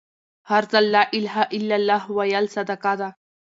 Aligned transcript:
هر 0.49 0.63
ځل 0.71 0.85
لا 0.95 1.03
إله 1.17 1.37
إلا 1.57 1.77
لله 1.81 2.01
ويل 2.17 2.45
صدقه 2.55 2.93
ده 2.99 3.09